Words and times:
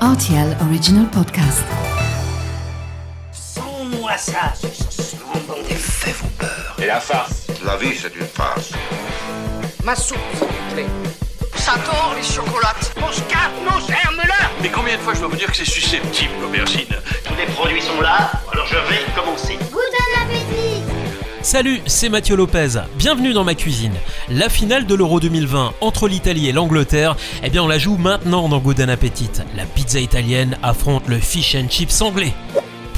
RTL 0.00 0.56
Original 0.60 1.06
Podcast. 1.10 1.64
Sans 3.32 3.84
moi 3.98 4.16
ça, 4.16 4.52
Les 5.68 5.74
faits 5.74 6.14
vous 6.22 6.28
peur. 6.38 6.76
Et 6.80 6.86
la 6.86 7.00
farce 7.00 7.48
La 7.64 7.76
vie, 7.76 7.96
c'est 8.00 8.14
une 8.14 8.26
farce. 8.26 8.70
Ma 9.84 9.96
soupe, 9.96 10.18
s'il 10.34 10.46
vous 10.46 10.74
plaît. 10.74 10.86
J'adore 11.64 12.14
les 12.16 12.22
chocolates. 12.22 12.94
on 13.02 13.10
se 13.10 13.20
casse 13.22 13.50
nos 13.64 13.80
germes-là 13.86 14.50
Mais 14.62 14.68
combien 14.68 14.96
de 14.96 15.00
fois 15.00 15.14
je 15.14 15.18
dois 15.18 15.28
vous 15.30 15.36
dire 15.36 15.50
que 15.50 15.56
c'est 15.56 15.64
susceptible, 15.64 16.32
l'aubergine? 16.42 16.86
Tous 17.24 17.34
les 17.34 17.46
produits 17.46 17.82
sont 17.82 18.00
là, 18.00 18.30
Salut, 21.58 21.80
c'est 21.86 22.08
Mathieu 22.08 22.36
Lopez. 22.36 22.68
Bienvenue 22.98 23.32
dans 23.32 23.42
ma 23.42 23.56
cuisine. 23.56 23.94
La 24.28 24.48
finale 24.48 24.86
de 24.86 24.94
l'Euro 24.94 25.18
2020 25.18 25.74
entre 25.80 26.06
l'Italie 26.06 26.48
et 26.48 26.52
l'Angleterre, 26.52 27.16
eh 27.42 27.50
bien 27.50 27.64
on 27.64 27.66
la 27.66 27.78
joue 27.78 27.96
maintenant 27.96 28.48
dans 28.48 28.60
Good 28.60 28.78
Appetit. 28.82 29.42
La 29.56 29.64
pizza 29.64 29.98
italienne 29.98 30.56
affronte 30.62 31.08
le 31.08 31.18
fish 31.18 31.56
and 31.56 31.68
chips 31.68 32.00
anglais. 32.00 32.32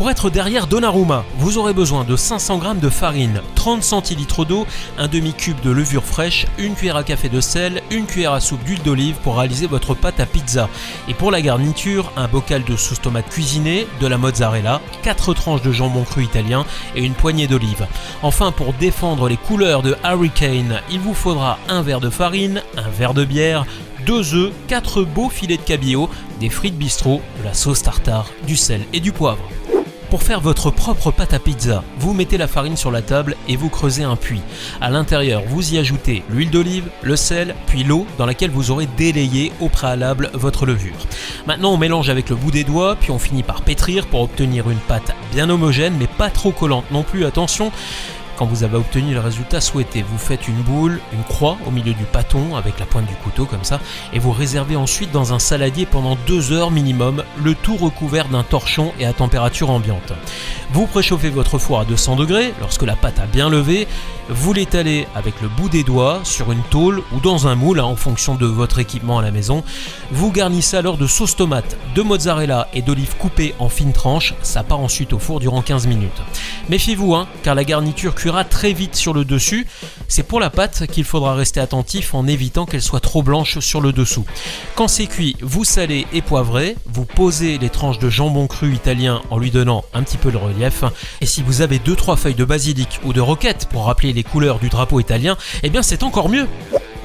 Pour 0.00 0.10
être 0.10 0.30
derrière 0.30 0.66
Donnarumma, 0.66 1.26
vous 1.36 1.58
aurez 1.58 1.74
besoin 1.74 2.04
de 2.04 2.16
500 2.16 2.62
g 2.62 2.80
de 2.80 2.88
farine, 2.88 3.42
30 3.54 3.82
centilitres 3.82 4.46
d'eau, 4.46 4.66
un 4.96 5.08
demi-cube 5.08 5.60
de 5.60 5.70
levure 5.70 6.06
fraîche, 6.06 6.46
une 6.56 6.74
cuillère 6.74 6.96
à 6.96 7.04
café 7.04 7.28
de 7.28 7.42
sel, 7.42 7.82
une 7.90 8.06
cuillère 8.06 8.32
à 8.32 8.40
soupe 8.40 8.64
d'huile 8.64 8.82
d'olive 8.82 9.16
pour 9.16 9.36
réaliser 9.36 9.66
votre 9.66 9.92
pâte 9.92 10.18
à 10.18 10.24
pizza. 10.24 10.70
Et 11.06 11.12
pour 11.12 11.30
la 11.30 11.42
garniture, 11.42 12.12
un 12.16 12.28
bocal 12.28 12.64
de 12.64 12.76
sauce 12.76 13.02
tomate 13.02 13.28
cuisinée, 13.28 13.86
de 14.00 14.06
la 14.06 14.16
mozzarella, 14.16 14.80
4 15.02 15.34
tranches 15.34 15.60
de 15.60 15.70
jambon 15.70 16.04
cru 16.04 16.24
italien 16.24 16.64
et 16.96 17.04
une 17.04 17.12
poignée 17.12 17.46
d'olive. 17.46 17.86
Enfin, 18.22 18.52
pour 18.52 18.72
défendre 18.72 19.28
les 19.28 19.36
couleurs 19.36 19.82
de 19.82 19.98
Harry 20.02 20.30
Kane, 20.30 20.80
il 20.90 21.00
vous 21.00 21.12
faudra 21.12 21.58
un 21.68 21.82
verre 21.82 22.00
de 22.00 22.08
farine, 22.08 22.62
un 22.78 22.88
verre 22.88 23.12
de 23.12 23.26
bière, 23.26 23.66
deux 24.06 24.34
œufs, 24.34 24.52
4 24.66 25.02
beaux 25.02 25.28
filets 25.28 25.58
de 25.58 25.62
cabillaud, 25.62 26.08
des 26.40 26.48
frites 26.48 26.78
bistrot, 26.78 27.20
de 27.38 27.44
la 27.44 27.52
sauce 27.52 27.82
tartare, 27.82 28.30
du 28.46 28.56
sel 28.56 28.86
et 28.94 29.00
du 29.00 29.12
poivre. 29.12 29.42
Pour 30.10 30.24
faire 30.24 30.40
votre 30.40 30.72
propre 30.72 31.12
pâte 31.12 31.34
à 31.34 31.38
pizza, 31.38 31.84
vous 31.98 32.14
mettez 32.14 32.36
la 32.36 32.48
farine 32.48 32.76
sur 32.76 32.90
la 32.90 33.00
table 33.00 33.36
et 33.46 33.54
vous 33.54 33.68
creusez 33.68 34.02
un 34.02 34.16
puits. 34.16 34.42
À 34.80 34.90
l'intérieur, 34.90 35.44
vous 35.46 35.72
y 35.72 35.78
ajoutez 35.78 36.24
l'huile 36.28 36.50
d'olive, 36.50 36.90
le 37.02 37.14
sel, 37.14 37.54
puis 37.68 37.84
l'eau 37.84 38.08
dans 38.18 38.26
laquelle 38.26 38.50
vous 38.50 38.72
aurez 38.72 38.88
délayé 38.96 39.52
au 39.60 39.68
préalable 39.68 40.28
votre 40.34 40.66
levure. 40.66 40.96
Maintenant, 41.46 41.72
on 41.72 41.76
mélange 41.76 42.10
avec 42.10 42.28
le 42.28 42.34
bout 42.34 42.50
des 42.50 42.64
doigts, 42.64 42.96
puis 42.96 43.12
on 43.12 43.20
finit 43.20 43.44
par 43.44 43.62
pétrir 43.62 44.08
pour 44.08 44.22
obtenir 44.22 44.68
une 44.68 44.78
pâte 44.78 45.14
bien 45.32 45.48
homogène 45.48 45.94
mais 45.96 46.08
pas 46.08 46.28
trop 46.28 46.50
collante 46.50 46.90
non 46.90 47.04
plus, 47.04 47.24
attention. 47.24 47.70
Quand 48.40 48.46
vous 48.46 48.64
avez 48.64 48.78
obtenu 48.78 49.12
le 49.12 49.20
résultat 49.20 49.60
souhaité, 49.60 50.00
vous 50.02 50.16
faites 50.16 50.48
une 50.48 50.62
boule, 50.62 51.02
une 51.12 51.24
croix 51.24 51.58
au 51.66 51.70
milieu 51.70 51.92
du 51.92 52.04
pâton 52.04 52.56
avec 52.56 52.80
la 52.80 52.86
pointe 52.86 53.04
du 53.04 53.14
couteau 53.16 53.44
comme 53.44 53.64
ça, 53.64 53.80
et 54.14 54.18
vous 54.18 54.32
réservez 54.32 54.76
ensuite 54.76 55.12
dans 55.12 55.34
un 55.34 55.38
saladier 55.38 55.84
pendant 55.84 56.16
2 56.26 56.50
heures 56.52 56.70
minimum, 56.70 57.22
le 57.44 57.54
tout 57.54 57.76
recouvert 57.76 58.30
d'un 58.30 58.42
torchon 58.42 58.94
et 58.98 59.04
à 59.04 59.12
température 59.12 59.68
ambiante. 59.68 60.14
Vous 60.72 60.86
préchauffez 60.86 61.28
votre 61.28 61.58
four 61.58 61.80
à 61.80 61.84
200 61.84 62.16
degrés, 62.16 62.54
lorsque 62.60 62.84
la 62.84 62.96
pâte 62.96 63.18
a 63.18 63.26
bien 63.26 63.50
levé, 63.50 63.86
vous 64.30 64.54
l'étalez 64.54 65.06
avec 65.14 65.42
le 65.42 65.48
bout 65.48 65.68
des 65.68 65.82
doigts 65.82 66.20
sur 66.22 66.50
une 66.50 66.62
tôle 66.62 67.02
ou 67.12 67.20
dans 67.20 67.46
un 67.46 67.56
moule 67.56 67.80
hein, 67.80 67.84
en 67.84 67.96
fonction 67.96 68.36
de 68.36 68.46
votre 68.46 68.78
équipement 68.78 69.18
à 69.18 69.22
la 69.22 69.32
maison. 69.32 69.64
Vous 70.12 70.30
garnissez 70.30 70.76
alors 70.78 70.96
de 70.96 71.06
sauce 71.06 71.36
tomate, 71.36 71.76
de 71.94 72.00
mozzarella 72.00 72.68
et 72.72 72.80
d'olives 72.80 73.16
coupées 73.18 73.54
en 73.58 73.68
fines 73.68 73.92
tranches, 73.92 74.34
ça 74.42 74.62
part 74.62 74.80
ensuite 74.80 75.12
au 75.12 75.18
four 75.18 75.40
durant 75.40 75.60
15 75.60 75.88
minutes. 75.88 76.22
Méfiez-vous, 76.68 77.14
hein, 77.16 77.26
car 77.42 77.56
la 77.56 77.64
garniture 77.64 78.14
très 78.44 78.72
vite 78.72 78.96
sur 78.96 79.12
le 79.12 79.24
dessus. 79.24 79.66
C'est 80.08 80.22
pour 80.22 80.40
la 80.40 80.50
pâte 80.50 80.86
qu'il 80.86 81.04
faudra 81.04 81.34
rester 81.34 81.60
attentif 81.60 82.14
en 82.14 82.26
évitant 82.26 82.66
qu'elle 82.66 82.82
soit 82.82 83.00
trop 83.00 83.22
blanche 83.22 83.58
sur 83.58 83.80
le 83.80 83.92
dessous. 83.92 84.24
Quand 84.74 84.88
c'est 84.88 85.06
cuit, 85.06 85.36
vous 85.40 85.64
salez 85.64 86.06
et 86.12 86.22
poivrez, 86.22 86.76
vous 86.86 87.04
posez 87.04 87.58
les 87.58 87.70
tranches 87.70 87.98
de 87.98 88.08
jambon 88.08 88.46
cru 88.46 88.74
italien 88.74 89.22
en 89.30 89.38
lui 89.38 89.50
donnant 89.50 89.84
un 89.94 90.02
petit 90.02 90.16
peu 90.16 90.30
de 90.30 90.36
relief. 90.36 90.84
Et 91.20 91.26
si 91.26 91.42
vous 91.42 91.60
avez 91.60 91.78
2-3 91.78 92.16
feuilles 92.16 92.34
de 92.34 92.44
basilic 92.44 93.00
ou 93.04 93.12
de 93.12 93.20
roquette 93.20 93.68
pour 93.70 93.86
rappeler 93.86 94.12
les 94.12 94.22
couleurs 94.22 94.58
du 94.58 94.68
drapeau 94.68 95.00
italien, 95.00 95.36
eh 95.62 95.70
bien 95.70 95.82
c'est 95.82 96.02
encore 96.02 96.28
mieux. 96.28 96.46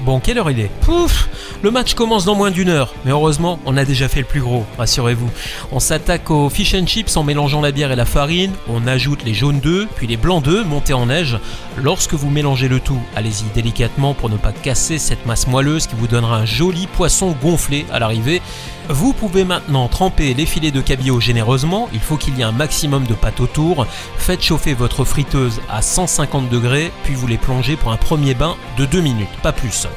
Bon, 0.02 0.20
quelle 0.20 0.38
heure 0.38 0.52
il 0.52 0.60
est 0.60 0.70
Pouf 0.82 1.30
Le 1.64 1.72
match 1.72 1.94
commence 1.94 2.26
dans 2.26 2.36
moins 2.36 2.52
d'une 2.52 2.70
heure, 2.70 2.94
mais 3.06 3.12
heureusement, 3.12 3.60
on 3.66 3.78
a 3.78 3.86
déjà 3.86 4.10
fait 4.10 4.20
le 4.20 4.26
plus 4.26 4.42
gros, 4.42 4.66
rassurez-vous. 4.78 5.30
On 5.72 5.80
s'attaque 5.80 6.30
aux 6.30 6.50
fish 6.50 6.76
and 6.76 6.86
chips 6.86 7.16
en 7.16 7.24
mélangeant 7.24 7.62
la 7.62 7.72
bière 7.72 7.92
et 7.92 7.96
la 7.96 8.06
farine, 8.06 8.52
on 8.68 8.88
ajoute 8.88 9.24
les 9.24 9.34
jaunes 9.34 9.62
d'œufs, 9.62 9.88
puis 9.96 10.06
les 10.06 10.18
blancs 10.18 10.44
d'œufs 10.44 10.66
montés 10.66 10.94
en 10.94 11.06
neige. 11.06 11.40
Lorsque 11.82 12.14
vous 12.14 12.30
mélangez 12.30 12.68
le 12.68 12.82
tout, 12.82 13.00
allez-y 13.16 13.46
délicatement 13.56 14.14
pour 14.14 14.30
ne 14.30 14.38
pas 14.38 14.52
casser 14.52 14.98
cette 14.98 15.26
masse 15.26 15.48
moelleuse 15.48 15.88
qui 15.88 15.96
vous 15.96 16.08
donnera 16.08 16.38
un 16.38 16.46
joli 16.46 16.88
poisson 16.88 17.36
gonflé 17.42 17.86
à 17.92 18.00
l'arrivée. 18.00 18.42
Vous 18.90 19.14
pouvez 19.14 19.46
maintenant 19.46 19.88
tremper 19.88 20.36
les 20.36 20.46
filets 20.46 20.70
de 20.70 20.80
cabillaud 20.80 21.20
généreusement, 21.20 21.90
il 21.92 22.00
faut 22.00 22.18
qu'il 22.18 22.38
y 22.38 22.42
ait 22.42 22.44
un 22.46 22.52
maximum 22.52 23.06
de 23.06 23.16
pâte 23.16 23.40
autour. 23.40 23.88
Faites 24.18 24.44
chauffer 24.44 24.76
votre 24.76 25.04
friteuse 25.06 25.60
à 25.70 25.82
150 25.82 26.50
degrés, 26.50 26.92
puis 27.04 27.16
vous 27.16 27.26
les 27.26 27.38
plongez 27.38 27.78
pour 27.78 27.92
un 27.92 27.98
premier 27.98 28.36
bain 28.36 28.56
de 28.78 28.86
2 28.86 29.02
minutes, 29.02 29.30
pas 29.42 29.54
plus. 29.54 29.88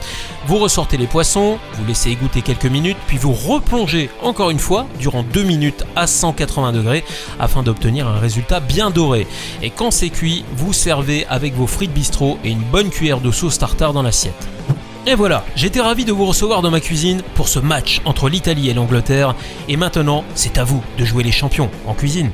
Vous 0.47 0.56
ressortez 0.56 0.97
les 0.97 1.06
poissons, 1.06 1.59
vous 1.75 1.84
laissez 1.84 2.10
égoutter 2.10 2.41
quelques 2.41 2.65
minutes, 2.65 2.97
puis 3.06 3.19
vous 3.19 3.34
replongez 3.34 4.09
encore 4.22 4.49
une 4.49 4.59
fois 4.59 4.87
durant 4.99 5.22
2 5.22 5.43
minutes 5.43 5.84
à 5.94 6.06
180 6.06 6.72
degrés 6.72 7.05
afin 7.38 7.62
d'obtenir 7.62 8.09
un 8.09 8.19
résultat 8.19 8.60
bien 8.60 8.88
doré. 8.88 9.26
Et 9.62 9.69
quand 9.69 9.91
c'est 9.91 10.09
cuit, 10.09 10.47
vous 10.56 10.72
servez 10.72 11.26
avec 11.26 11.55
vos 11.55 11.66
frites 11.66 11.93
bistrot 11.93 12.38
et 12.43 12.50
une 12.50 12.62
bonne 12.62 12.88
cuillère 12.88 13.20
de 13.20 13.32
sauce 13.32 13.59
tartare 13.59 13.93
dans 13.93 14.03
l'assiette. 14.03 14.49
Et 15.09 15.15
voilà, 15.15 15.43
j'étais 15.57 15.81
ravi 15.81 16.05
de 16.05 16.13
vous 16.13 16.27
recevoir 16.27 16.61
dans 16.61 16.71
ma 16.71 16.81
cuisine 16.81 17.23
pour 17.35 17.49
ce 17.49 17.59
match 17.59 18.03
entre 18.05 18.29
l'Italie 18.29 18.69
et 18.69 18.75
l'Angleterre. 18.75 19.35
Et 19.67 19.79
maintenant, 19.79 20.23
c'est 20.35 20.59
à 20.59 20.65
vous 20.65 20.85
de 20.99 21.05
jouer 21.07 21.23
les 21.23 21.33
champions 21.33 21.71
en 21.87 21.95
cuisine. 21.95 22.31